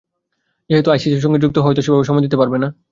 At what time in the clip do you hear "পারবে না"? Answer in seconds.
2.37-2.67